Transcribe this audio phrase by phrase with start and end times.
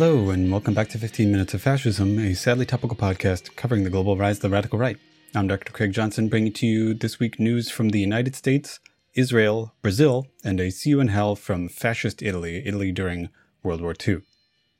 [0.00, 3.90] Hello, and welcome back to 15 Minutes of Fascism, a sadly topical podcast covering the
[3.90, 4.96] global rise of the radical right.
[5.34, 5.74] I'm Dr.
[5.74, 8.80] Craig Johnson, bringing to you this week news from the United States,
[9.12, 13.28] Israel, Brazil, and a see you in hell from fascist Italy, Italy during
[13.62, 14.22] World War II.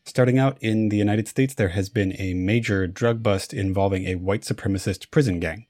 [0.07, 4.15] Starting out in the United States, there has been a major drug bust involving a
[4.15, 5.67] white supremacist prison gang.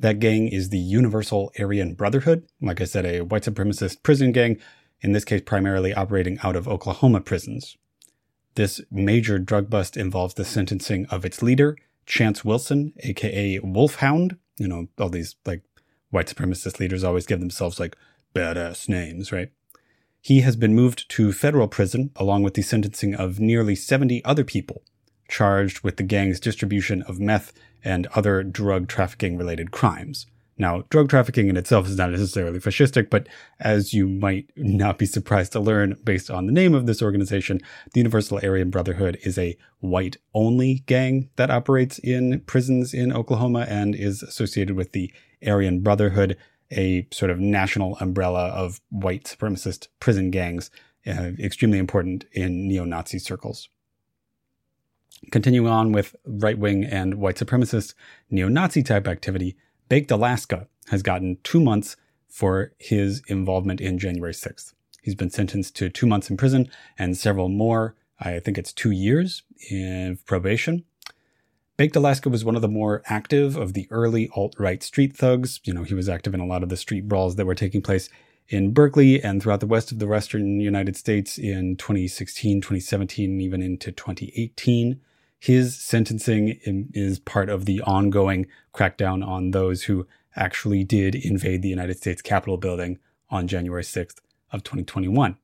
[0.00, 4.58] That gang is the Universal Aryan Brotherhood, like I said, a white supremacist prison gang,
[5.00, 7.76] in this case primarily operating out of Oklahoma prisons.
[8.54, 14.36] This major drug bust involves the sentencing of its leader, Chance Wilson, aka Wolfhound.
[14.58, 15.62] You know, all these like
[16.10, 17.96] white supremacist leaders always give themselves like
[18.34, 19.50] badass names, right?
[20.20, 24.44] He has been moved to federal prison along with the sentencing of nearly 70 other
[24.44, 24.82] people
[25.28, 30.26] charged with the gang's distribution of meth and other drug trafficking related crimes.
[30.58, 33.26] Now, drug trafficking in itself is not necessarily fascistic, but
[33.58, 37.60] as you might not be surprised to learn based on the name of this organization,
[37.92, 43.66] the Universal Aryan Brotherhood is a white only gang that operates in prisons in Oklahoma
[43.68, 45.12] and is associated with the
[45.44, 46.36] Aryan Brotherhood,
[46.70, 50.70] a sort of national umbrella of white supremacist prison gangs,
[51.06, 53.68] uh, extremely important in neo Nazi circles.
[55.30, 57.94] Continuing on with right wing and white supremacist
[58.30, 59.56] neo Nazi type activity,
[59.88, 61.96] Baked Alaska has gotten two months
[62.28, 64.72] for his involvement in January 6th.
[65.02, 68.92] He's been sentenced to two months in prison and several more, I think it's two
[68.92, 70.84] years in probation.
[71.76, 75.60] Baked Alaska was one of the more active of the early alt right street thugs.
[75.64, 77.82] You know, he was active in a lot of the street brawls that were taking
[77.82, 78.08] place
[78.48, 83.62] in Berkeley and throughout the west of the western United States in 2016, 2017, even
[83.62, 85.00] into 2018.
[85.42, 86.60] His sentencing
[86.94, 92.22] is part of the ongoing crackdown on those who actually did invade the United States
[92.22, 94.20] Capitol building on January 6th
[94.52, 95.36] of 2021.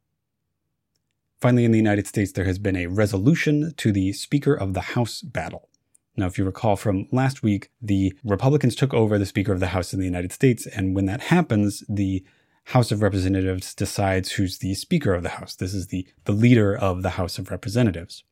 [1.41, 4.93] Finally, in the United States, there has been a resolution to the Speaker of the
[4.95, 5.69] House battle.
[6.17, 9.75] Now, if you recall from last week, the Republicans took over the Speaker of the
[9.75, 12.25] House in the United States, and when that happens, the
[12.67, 15.57] House of Representatives decides who's the Speaker of the House.
[15.57, 18.23] This is the, the leader of the House of Representatives.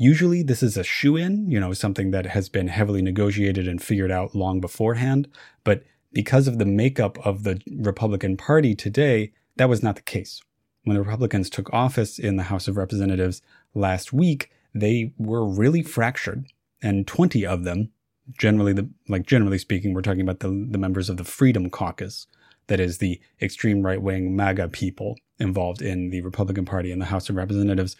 [0.00, 3.82] Usually this is a shoe in, you know, something that has been heavily negotiated and
[3.82, 5.28] figured out long beforehand.
[5.64, 5.82] But
[6.12, 10.40] because of the makeup of the Republican Party today, that was not the case.
[10.84, 13.42] When the Republicans took office in the House of Representatives
[13.74, 16.46] last week, they were really fractured.
[16.80, 17.90] And 20 of them,
[18.38, 22.28] generally the, like generally speaking, we're talking about the, the members of the Freedom Caucus,
[22.68, 27.06] that is the extreme right wing MAGA people involved in the Republican Party in the
[27.06, 27.96] House of Representatives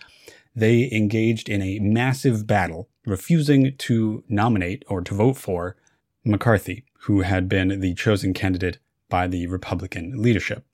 [0.59, 5.77] they engaged in a massive battle, refusing to nominate or to vote for
[6.25, 10.65] McCarthy, who had been the chosen candidate by the Republican leadership.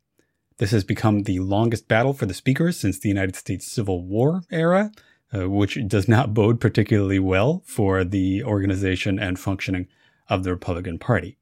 [0.56, 4.42] This has become the longest battle for the Speaker since the United States Civil War
[4.50, 4.90] era,
[5.34, 9.86] uh, which does not bode particularly well for the organization and functioning
[10.28, 11.36] of the Republican Party.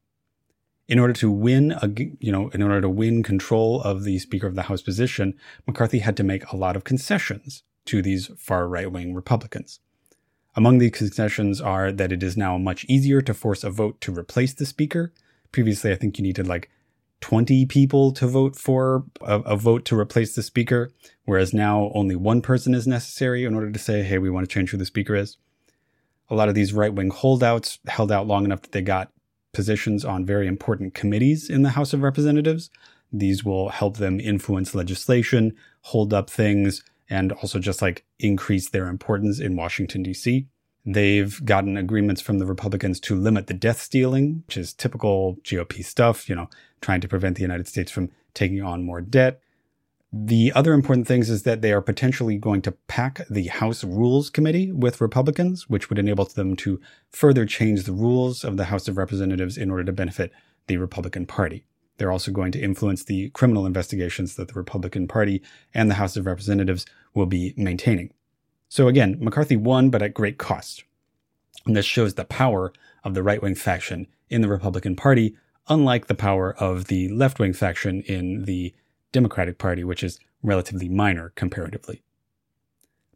[0.89, 1.89] In order to win, a,
[2.19, 5.35] you know, in order to win control of the Speaker of the House position,
[5.67, 9.81] McCarthy had to make a lot of concessions to these far right wing Republicans.
[10.55, 14.17] Among the concessions are that it is now much easier to force a vote to
[14.17, 15.13] replace the speaker.
[15.51, 16.71] Previously, I think you needed like
[17.23, 20.91] 20 people to vote for a, a, vote to replace the speaker,
[21.25, 24.53] whereas now only one person is necessary in order to say, hey, we want to
[24.53, 25.37] change who the speaker is.
[26.29, 29.13] A lot of these right wing holdouts held out long enough that they got
[29.53, 32.71] positions on very important committees in the House of Representatives.
[33.13, 36.83] These will help them influence legislation, hold up things,
[37.13, 40.47] and also just like increase their importance in Washington, D.C.
[40.87, 45.85] They've gotten agreements from the Republicans to limit the debt ceiling, which is typical GOP
[45.85, 46.49] stuff, you know,
[46.81, 49.41] trying to prevent the United States from taking on more debt.
[50.11, 54.31] The other important things is that they are potentially going to pack the House Rules
[54.31, 56.81] Committee with Republicans, which would enable them to
[57.11, 60.33] further change the rules of the House of Representatives in order to benefit
[60.67, 61.65] the Republican Party.
[61.99, 65.43] They're also going to influence the criminal investigations that the Republican Party
[65.73, 68.13] and the House of Representatives will be maintaining.
[68.69, 70.85] So again, McCarthy won, but at great cost.
[71.67, 72.73] And this shows the power
[73.05, 75.37] of the right wing faction in the Republican Party,
[75.69, 78.75] unlike the power of the left wing faction in the
[79.13, 82.03] Democratic Party, which is relatively minor comparatively.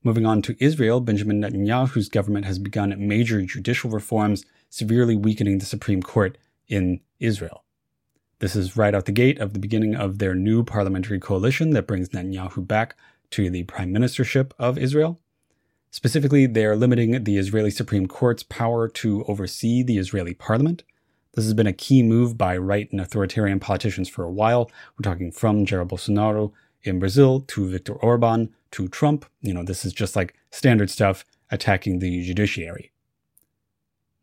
[0.04, 5.66] Moving on to Israel, Benjamin Netanyahu's government has begun major judicial reforms, severely weakening the
[5.66, 6.38] Supreme Court
[6.68, 7.64] in Israel.
[8.38, 11.86] This is right out the gate of the beginning of their new parliamentary coalition that
[11.86, 12.94] brings Netanyahu back
[13.30, 15.20] to the prime ministership of Israel.
[15.90, 20.82] Specifically, they are limiting the Israeli Supreme Court's power to oversee the Israeli parliament.
[21.34, 24.70] This has been a key move by right and authoritarian politicians for a while.
[24.98, 26.52] We're talking from Jair Bolsonaro
[26.82, 29.26] in Brazil to Viktor Orban to Trump.
[29.42, 32.92] You know, this is just like standard stuff attacking the judiciary.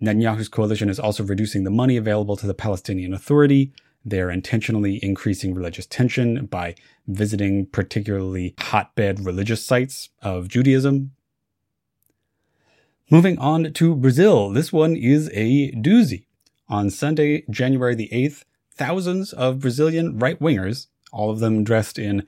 [0.02, 3.72] Netanyahu's coalition is also reducing the money available to the Palestinian Authority.
[4.06, 6.76] They're intentionally increasing religious tension by
[7.08, 11.12] visiting particularly hotbed religious sites of Judaism.
[13.10, 14.50] Moving on to Brazil.
[14.50, 16.26] This one is a doozy.
[16.70, 22.26] On Sunday, January the 8th, thousands of Brazilian right wingers, all of them dressed in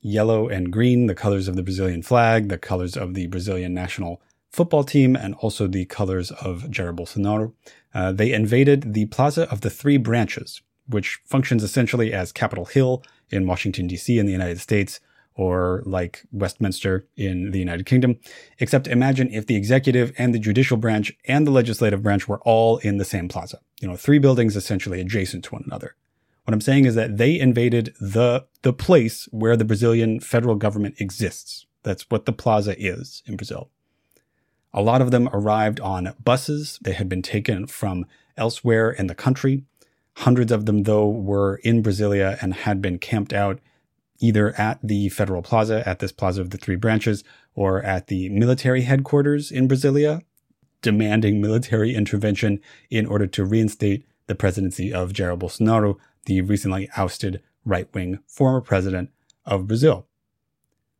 [0.00, 4.20] yellow and green, the colors of the Brazilian flag, the colors of the Brazilian national
[4.50, 7.52] football team and also the colors of Jair Bolsonaro.
[7.92, 13.02] Uh, they invaded the Plaza of the Three Branches, which functions essentially as Capitol Hill
[13.30, 15.00] in Washington, D.C., in the United States,
[15.36, 18.18] or like Westminster in the United Kingdom.
[18.58, 22.78] Except imagine if the executive and the judicial branch and the legislative branch were all
[22.78, 23.58] in the same plaza.
[23.80, 25.96] You know, three buildings essentially adjacent to one another.
[26.44, 30.96] What I'm saying is that they invaded the, the place where the Brazilian federal government
[31.00, 31.66] exists.
[31.82, 33.70] That's what the plaza is in Brazil.
[34.72, 36.78] A lot of them arrived on buses.
[36.82, 38.06] They had been taken from
[38.36, 39.64] elsewhere in the country.
[40.18, 43.60] Hundreds of them, though, were in Brasilia and had been camped out
[44.20, 47.24] either at the Federal Plaza, at this Plaza of the Three Branches,
[47.54, 50.22] or at the military headquarters in Brasilia,
[50.82, 55.96] demanding military intervention in order to reinstate the presidency of Jair Bolsonaro,
[56.26, 59.10] the recently ousted right wing former president
[59.44, 60.06] of Brazil.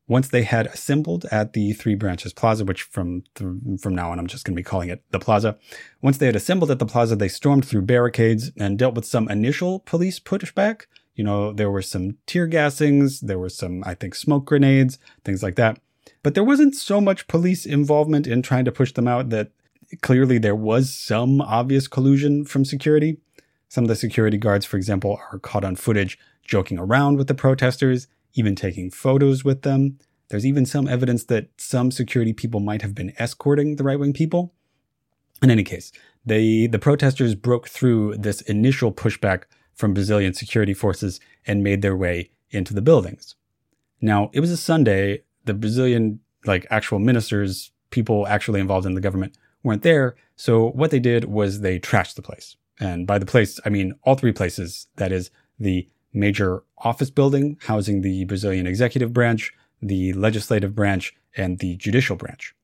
[0.07, 4.19] Once they had assembled at the Three Branches Plaza, which from th- from now on
[4.19, 5.57] I'm just going to be calling it the Plaza.
[6.03, 9.29] Once they had assembled at the Plaza, they stormed through barricades and dealt with some
[9.31, 10.83] initial police pushback.
[11.15, 15.43] You know, there were some tear gassings, there were some, I think, smoke grenades, things
[15.43, 15.81] like that.
[16.23, 19.53] But there wasn't so much police involvement in trying to push them out that
[20.03, 23.19] clearly there was some obvious collusion from security.
[23.69, 27.35] Some of the security guards, for example, are caught on footage joking around with the
[27.35, 29.99] protesters even taking photos with them.
[30.29, 34.13] There's even some evidence that some security people might have been escorting the right wing
[34.13, 34.55] people.
[35.43, 35.93] In any case,
[36.25, 39.45] they, the protesters broke through this initial pushback
[39.75, 43.35] from Brazilian security forces and made their way into the buildings.
[44.01, 45.23] Now, it was a Sunday.
[45.45, 50.15] The Brazilian, like actual ministers, people actually involved in the government weren't there.
[50.37, 52.57] So what they did was they trashed the place.
[52.81, 54.87] And by the place, I mean all three places.
[54.97, 59.53] That is the major office building housing the Brazilian executive branch,
[59.83, 62.55] the legislative branch, and the judicial branch.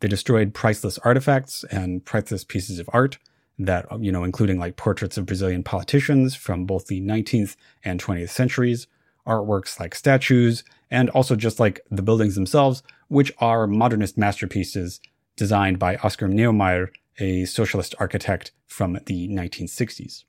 [0.00, 3.18] They destroyed priceless artifacts and priceless pieces of art
[3.58, 8.28] that, you know, including like portraits of Brazilian politicians from both the 19th and 20th
[8.28, 8.86] centuries,
[9.26, 15.00] artworks like statues, and also just like the buildings themselves, which are modernist masterpieces
[15.36, 20.24] designed by Oscar Niemeyer, a socialist architect from the 1960s.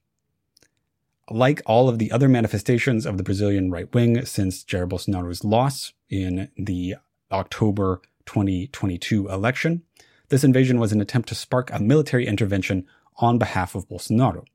[1.29, 5.91] Like all of the other manifestations of the Brazilian right wing since Jair Bolsonaro's loss
[6.09, 6.95] in the
[7.31, 9.83] October 2022 election,
[10.29, 12.85] this invasion was an attempt to spark a military intervention
[13.18, 14.45] on behalf of Bolsonaro.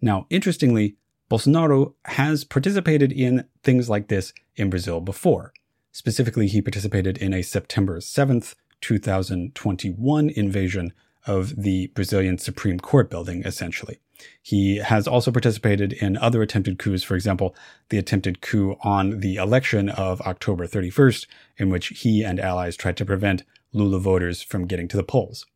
[0.00, 0.96] Now, interestingly,
[1.30, 5.52] Bolsonaro has participated in things like this in Brazil before.
[5.92, 10.92] Specifically, he participated in a September 7th, 2021 invasion
[11.26, 14.00] of the Brazilian Supreme Court building, essentially.
[14.42, 17.54] He has also participated in other attempted coups, for example,
[17.88, 22.96] the attempted coup on the election of October 31st, in which he and allies tried
[22.98, 25.46] to prevent Lula voters from getting to the polls.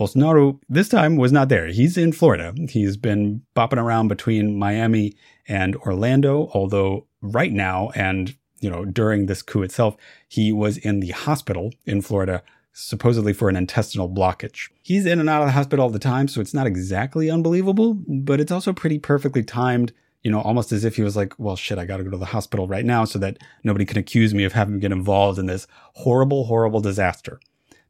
[0.00, 1.66] Bolsonaro this time was not there.
[1.66, 2.54] He's in Florida.
[2.70, 5.14] He's been bopping around between Miami
[5.46, 11.00] and Orlando, although right now and you know during this coup itself, he was in
[11.00, 14.68] the hospital in Florida supposedly for an intestinal blockage.
[14.82, 17.94] He's in and out of the hospital all the time, so it's not exactly unbelievable,
[18.06, 21.56] but it's also pretty perfectly timed, you know, almost as if he was like, well,
[21.56, 24.44] shit, I gotta go to the hospital right now so that nobody can accuse me
[24.44, 27.40] of having get involved in this horrible, horrible disaster.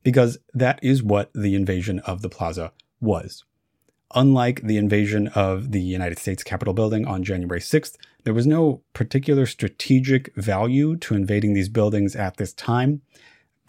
[0.02, 3.44] Because that is what the invasion of the plaza was.
[4.14, 8.82] Unlike the invasion of the United States Capitol building on January 6th, there was no
[8.92, 13.02] particular strategic value to invading these buildings at this time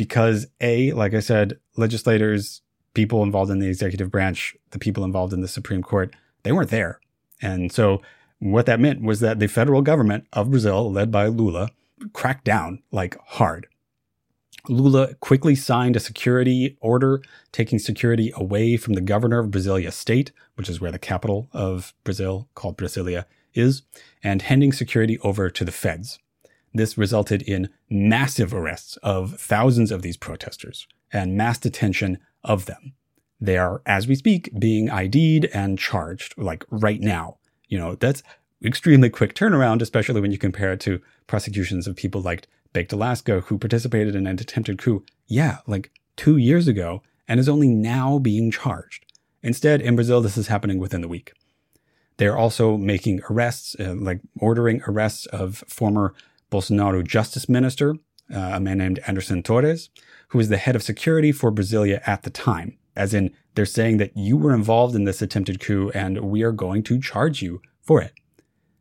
[0.01, 2.63] because A, like I said, legislators,
[2.95, 6.71] people involved in the executive branch, the people involved in the Supreme Court, they weren't
[6.71, 6.99] there.
[7.39, 8.01] And so
[8.39, 11.69] what that meant was that the federal government of Brazil, led by Lula,
[12.13, 13.67] cracked down like hard.
[14.67, 20.31] Lula quickly signed a security order taking security away from the governor of Brasilia state,
[20.55, 23.83] which is where the capital of Brazil, called Brasilia, is,
[24.23, 26.17] and handing security over to the feds.
[26.73, 32.93] This resulted in massive arrests of thousands of these protesters and mass detention of them.
[33.39, 37.37] They are, as we speak, being ID'd and charged, like right now.
[37.67, 38.23] You know, that's
[38.63, 43.41] extremely quick turnaround, especially when you compare it to prosecutions of people like Baked Alaska,
[43.41, 48.19] who participated in an attempted coup, yeah, like two years ago, and is only now
[48.19, 49.05] being charged.
[49.43, 51.33] Instead, in Brazil, this is happening within the week.
[52.17, 56.13] They're also making arrests, uh, like ordering arrests of former
[56.51, 57.95] Bolsonaro justice minister,
[58.33, 59.89] uh, a man named Anderson Torres,
[60.29, 62.77] who was the head of security for Brasilia at the time.
[62.95, 66.51] As in, they're saying that you were involved in this attempted coup and we are
[66.51, 68.13] going to charge you for it.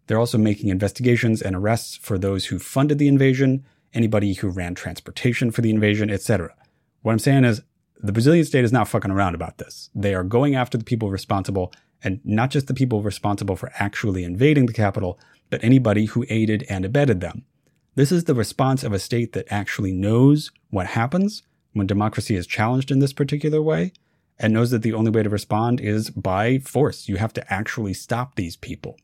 [0.06, 4.74] They're also making investigations and arrests for those who funded the invasion, anybody who ran
[4.74, 6.54] transportation for the invasion, etc.
[7.02, 7.62] What I'm saying is,
[8.02, 9.90] the Brazilian state is not fucking around about this.
[9.94, 11.72] They are going after the people responsible,
[12.02, 15.18] and not just the people responsible for actually invading the capital,
[15.50, 17.44] but anybody who aided and abetted them.
[17.94, 21.42] This is the response of a state that actually knows what happens
[21.72, 23.92] when democracy is challenged in this particular way
[24.38, 27.08] and knows that the only way to respond is by force.
[27.08, 28.96] You have to actually stop these people.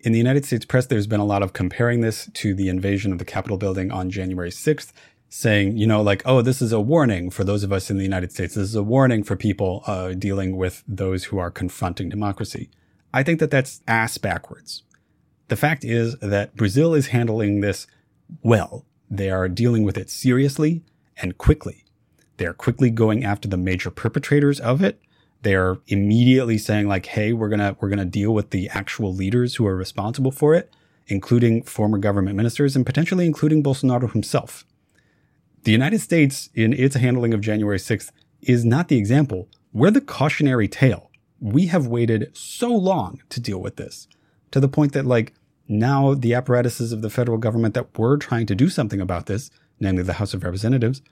[0.00, 3.12] In the United States press, there's been a lot of comparing this to the invasion
[3.12, 4.92] of the Capitol building on January 6th
[5.28, 8.02] saying, you know, like, oh, this is a warning for those of us in the
[8.02, 8.54] United States.
[8.54, 12.68] This is a warning for people uh, dealing with those who are confronting democracy.
[13.14, 14.82] I think that that's ass backwards.
[15.52, 17.86] The fact is that Brazil is handling this
[18.42, 18.86] well.
[19.10, 20.82] They are dealing with it seriously
[21.18, 21.84] and quickly.
[22.38, 24.98] They are quickly going after the major perpetrators of it.
[25.42, 29.56] They are immediately saying like, hey, we're gonna we're gonna deal with the actual leaders
[29.56, 30.72] who are responsible for it,
[31.06, 34.64] including former government ministers and potentially including Bolsonaro himself.
[35.64, 39.50] The United States, in its handling of January 6th, is not the example.
[39.70, 41.10] We're the cautionary tale.
[41.40, 44.08] We have waited so long to deal with this
[44.52, 45.34] to the point that, like,
[45.78, 49.50] now the apparatuses of the federal government that were trying to do something about this,
[49.80, 51.02] namely the House of Representatives,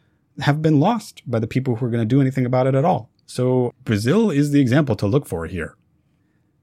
[0.41, 2.85] have been lost by the people who are going to do anything about it at
[2.85, 3.11] all.
[3.27, 5.77] So Brazil is the example to look for here.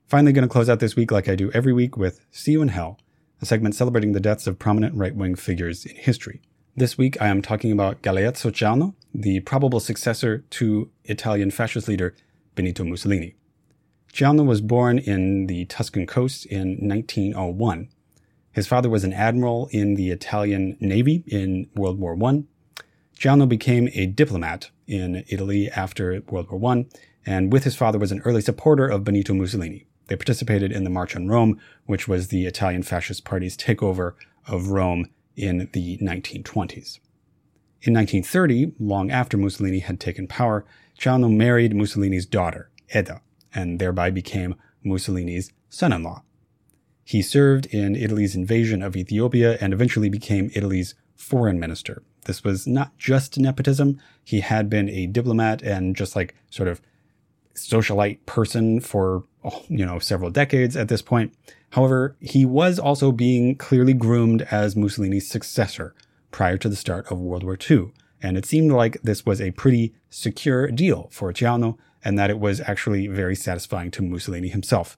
[0.08, 2.62] Finally, going to close out this week like I do every week with See You
[2.62, 3.00] in Hell,
[3.42, 6.42] a segment celebrating the deaths of prominent right wing figures in history.
[6.76, 12.16] This week, I am talking about Galeazzo Ciano, the probable successor to Italian fascist leader
[12.56, 13.36] Benito Mussolini.
[14.14, 17.90] Ciano was born in the Tuscan coast in 1901.
[18.52, 22.44] His father was an admiral in the Italian Navy in World War I.
[23.18, 26.86] Ciano became a diplomat in Italy after World War I,
[27.26, 29.86] and with his father was an early supporter of Benito Mussolini.
[30.08, 34.14] They participated in the March on Rome, which was the Italian Fascist Party's takeover
[34.48, 37.00] of Rome in the 1920s.
[37.84, 40.66] In 1930, long after Mussolini had taken power,
[40.98, 43.22] Ciano married Mussolini's daughter, Edda,
[43.54, 46.24] and thereby became Mussolini's son-in-law.
[47.04, 52.04] He served in Italy's invasion of Ethiopia and eventually became Italy's foreign minister.
[52.26, 54.00] This was not just nepotism.
[54.24, 56.82] He had been a diplomat and just like sort of
[57.56, 59.24] socialite person for,
[59.70, 61.34] you know, several decades at this point.
[61.72, 65.96] However, he was also being clearly groomed as Mussolini's successor
[66.32, 67.92] prior to the start of World War II.
[68.22, 71.78] And it seemed like this was a pretty secure deal for Ciano
[72.08, 74.98] and that it was actually very satisfying to Mussolini himself.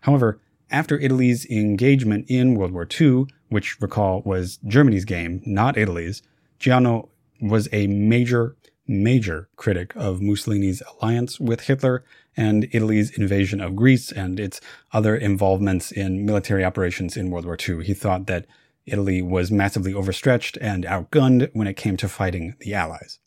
[0.00, 0.40] However,
[0.72, 6.20] after Italy's engagement in World War II, which recall was Germany's game, not Italy's,
[6.58, 8.56] Ciano was a major
[8.88, 12.04] major critic of Mussolini's alliance with Hitler
[12.36, 14.60] and Italy's invasion of Greece and its
[14.92, 17.84] other involvements in military operations in World War II.
[17.84, 18.46] He thought that
[18.84, 23.20] Italy was massively overstretched and outgunned when it came to fighting the Allies.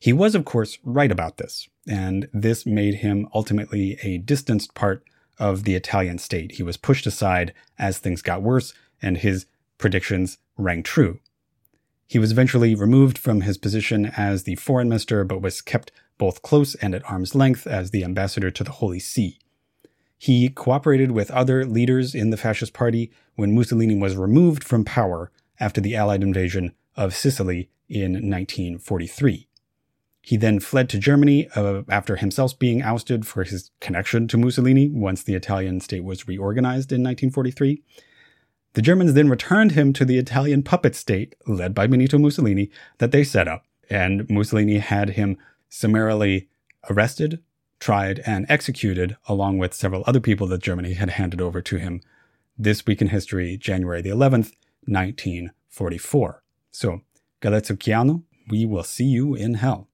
[0.00, 5.04] He was, of course, right about this, and this made him ultimately a distanced part
[5.38, 6.52] of the Italian state.
[6.52, 9.44] He was pushed aside as things got worse, and his
[9.76, 11.20] predictions rang true.
[12.06, 16.42] He was eventually removed from his position as the foreign minister, but was kept both
[16.42, 19.38] close and at arm's length as the ambassador to the Holy See.
[20.16, 25.30] He cooperated with other leaders in the fascist party when Mussolini was removed from power
[25.58, 29.46] after the Allied invasion of Sicily in 1943.
[30.30, 34.88] He then fled to Germany uh, after himself being ousted for his connection to Mussolini
[34.88, 37.82] once the Italian state was reorganized in 1943.
[38.74, 43.10] The Germans then returned him to the Italian puppet state, led by Benito Mussolini, that
[43.10, 45.36] they set up, and Mussolini had him
[45.68, 46.48] summarily
[46.88, 47.42] arrested,
[47.80, 52.02] tried, and executed, along with several other people that Germany had handed over to him.
[52.56, 54.52] This week in history, January the 11th,
[54.84, 56.44] 1944.
[56.70, 57.00] So,
[57.42, 59.88] Galeazzo Ciano, we will see you in hell.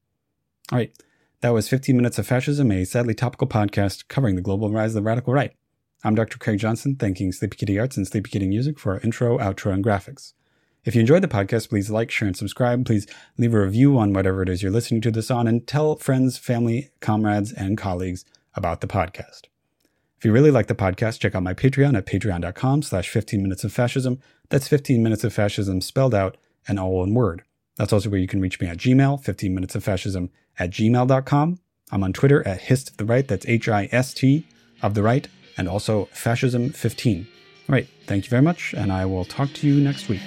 [0.73, 0.92] All right,
[1.42, 4.94] that was 15 Minutes of Fascism, a sadly topical podcast covering the global rise of
[4.94, 5.52] the radical right.
[6.02, 6.38] I'm Dr.
[6.38, 9.85] Craig Johnson, thanking Sleepy Kitty Arts and Sleepy Kitty Music for our intro, outro, and
[9.85, 10.32] graphics.
[10.85, 12.85] If you enjoyed the podcast, please like, share, and subscribe.
[12.85, 13.06] Please
[13.38, 16.37] leave a review on whatever it is you're listening to this on, and tell friends,
[16.37, 18.25] family, comrades, and colleagues
[18.56, 19.42] about the podcast.
[20.18, 23.62] If you really like the podcast, check out my Patreon at patreon.com slash 15 minutes
[23.62, 24.18] of fascism.
[24.49, 27.44] That's 15 minutes of fascism spelled out and all in word.
[27.76, 31.58] That's also where you can reach me at Gmail, 15 minutes of fascism at gmail.com.
[31.92, 34.46] I'm on Twitter at Hist of the Right, that's H I S T
[34.82, 37.26] of the Right, and also Fascism15.
[37.68, 40.22] All right, thank you very much, and I will talk to you next week.